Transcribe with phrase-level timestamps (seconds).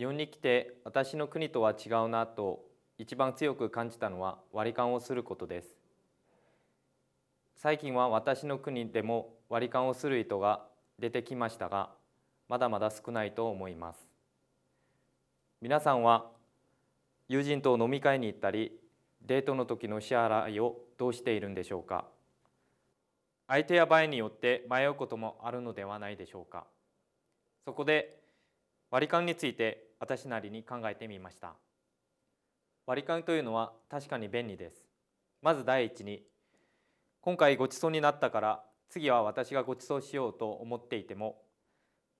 [0.00, 2.64] 日本に来て私の国とは違うなと
[2.96, 5.76] 一番強く感じたのは割り勘をすることです。
[7.54, 10.64] 最近は私の国でも割り勘をする人が
[10.98, 11.90] 出てきましたが
[12.48, 14.08] まだまだ少ないと思います。
[15.60, 16.30] 皆さんは
[17.28, 18.80] 友人と飲み会に行ったり
[19.20, 22.06] デートの時の支払いをどうしているんでしょうか。
[23.46, 26.64] 相手や場合によって迷うこともあるのではないでしょうか。
[27.66, 28.18] そこで
[28.90, 31.54] 割り勘について私なりに考えてみました。
[32.86, 34.88] 割り勘というのは確かに便利です。
[35.42, 36.24] まず第一に
[37.20, 41.42] 今回ごちそうになったから次は私がごちそうしようと思っていても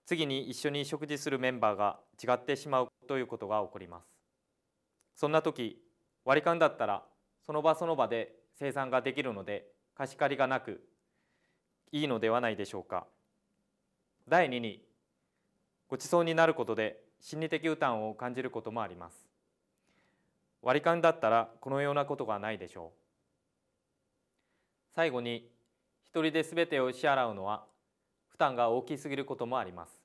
[0.06, 4.04] 次に一緒に食事するメンバーが違ってしまうということが起こります。
[5.16, 5.82] そんな時
[6.24, 7.02] 割り勘だったら
[7.44, 10.82] その場その場で生産ができるので貸し借りがなく
[11.92, 13.06] いいのではないでしょうか。
[14.28, 14.84] 第2に
[15.88, 19.26] ごちそうになることで心理的負担を感じることもあります。
[20.62, 23.00] 割り勘だったらこのようなことがないでしょう。
[24.94, 25.48] 最後に
[26.08, 27.64] 一人で全てを支払うのは
[28.28, 29.98] 負担が大きすぎることもあります。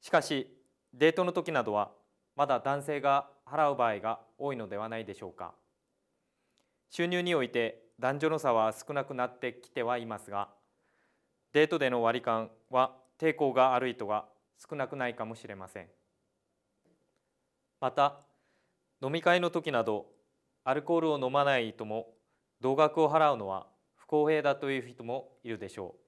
[0.00, 0.48] しかし
[0.94, 1.90] デートの時などは
[2.36, 5.52] まだ男性が払う場合が多いのではないでしょうか。
[6.90, 10.48] 収入において男女の差は少なくなってきてはいますが
[11.52, 14.24] デートでの割り勘は抵抗がある人が
[14.58, 15.88] 少なくないかもしれません。
[17.80, 18.20] また
[19.02, 20.06] 飲み会の時など
[20.64, 22.14] アルコールを飲まない人も
[22.60, 26.00] 同額を払うのは不公平だという人もいるでしょう。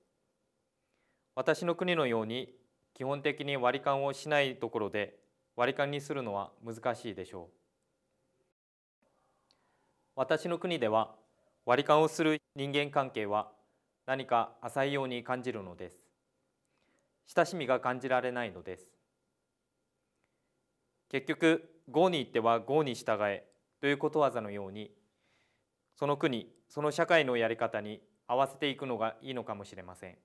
[1.34, 2.55] 私の国のように
[2.95, 5.19] 基本的に割り勘をしないところで
[5.56, 7.55] 割り勘にするのは難しいでしょう。
[10.15, 11.17] 私の国では
[11.67, 13.50] 割り勘をする人間関係は
[14.06, 16.03] 何か浅いように感じるのです。
[17.27, 18.91] 親しみが感じられないのです。
[21.09, 23.45] 結局郷に行っては郷に従え
[23.81, 24.91] ということわざのように
[25.95, 30.17] その国その社会のやり方に合わせていくのがいいのかもしれません。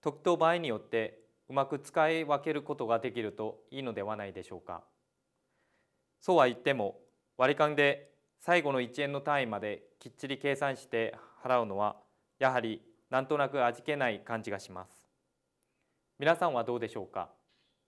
[0.00, 4.82] 時と場合によってうまく使い分けることができるといいのではないでしょうか。
[6.20, 7.00] そうは言っても
[7.36, 11.96] 割り勘で最後の1円の単位まできっちり計算して払うのは
[12.38, 14.99] やはりなんとなく味気ない感じがします。
[16.20, 17.30] 皆さんはどうでしょうか？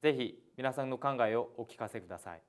[0.00, 2.40] ぜひ皆さんの考えをお聞かせください。